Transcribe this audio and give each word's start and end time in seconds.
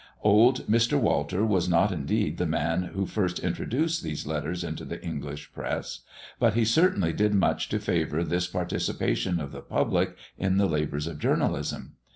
Old 0.23 0.65
Mr. 0.65 0.99
Walter 0.99 1.45
was 1.45 1.69
not 1.69 1.91
indeed 1.91 2.39
the 2.39 2.47
man 2.47 2.81
who 2.95 3.05
first 3.05 3.37
introduced 3.37 4.01
these 4.01 4.25
letters 4.25 4.63
into 4.63 4.83
the 4.83 4.99
English 5.05 5.53
press, 5.53 5.99
but 6.39 6.55
he 6.55 6.65
certainly 6.65 7.13
did 7.13 7.35
much 7.35 7.69
to 7.69 7.77
favour 7.77 8.23
this 8.23 8.47
participation 8.47 9.39
of 9.39 9.51
the 9.51 9.61
public 9.61 10.15
in 10.39 10.57
the 10.57 10.65
labours 10.65 11.05
of 11.05 11.19
journalism. 11.19 11.97